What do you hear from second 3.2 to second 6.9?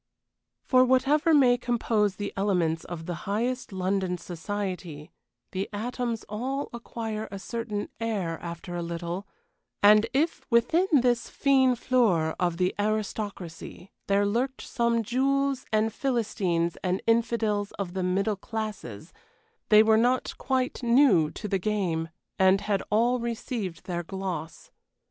highest London society, the atoms all